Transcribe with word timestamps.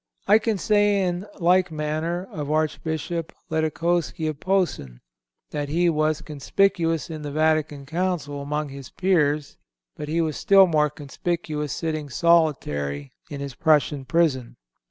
I 0.25 0.39
can 0.39 0.57
say 0.57 1.03
in 1.03 1.27
like 1.39 1.69
manner, 1.71 2.27
of 2.31 2.49
Archbishop 2.49 3.31
Ledochowski 3.51 4.27
of 4.27 4.39
Posen, 4.39 4.99
that 5.51 5.69
he 5.69 5.91
was 5.91 6.23
conspicuous 6.23 7.11
in 7.11 7.21
the 7.21 7.29
Vatican 7.31 7.85
Council 7.85 8.41
among 8.41 8.69
his 8.69 8.89
peers; 8.89 9.57
but 9.95 10.07
he 10.09 10.19
was 10.19 10.35
still 10.37 10.65
more 10.65 10.89
conspicuous 10.89 11.71
sitting 11.71 12.09
solitary 12.09 13.13
in 13.29 13.41
his 13.41 13.53
Prussian 13.53 14.03
prison. 14.05 14.55